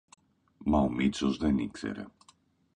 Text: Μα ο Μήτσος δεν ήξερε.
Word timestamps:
Μα 0.57 0.79
ο 0.79 0.89
Μήτσος 0.89 1.37
δεν 1.37 1.57
ήξερε. 1.57 2.03